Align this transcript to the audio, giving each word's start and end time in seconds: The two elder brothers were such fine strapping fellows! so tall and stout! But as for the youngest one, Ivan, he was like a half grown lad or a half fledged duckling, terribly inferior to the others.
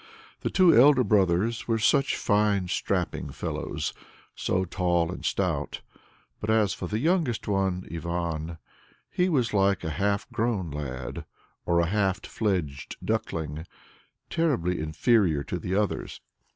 The 0.39 0.49
two 0.49 0.75
elder 0.75 1.03
brothers 1.03 1.67
were 1.67 1.77
such 1.77 2.15
fine 2.17 2.69
strapping 2.69 3.29
fellows! 3.29 3.93
so 4.33 4.65
tall 4.65 5.11
and 5.11 5.23
stout! 5.23 5.81
But 6.39 6.49
as 6.49 6.73
for 6.73 6.87
the 6.87 6.97
youngest 6.97 7.47
one, 7.47 7.87
Ivan, 7.93 8.57
he 9.11 9.29
was 9.29 9.53
like 9.53 9.83
a 9.83 9.91
half 9.91 10.27
grown 10.31 10.71
lad 10.71 11.25
or 11.67 11.79
a 11.79 11.85
half 11.85 12.23
fledged 12.25 12.95
duckling, 13.05 13.67
terribly 14.31 14.79
inferior 14.79 15.43
to 15.43 15.59
the 15.59 15.75
others. 15.75 16.19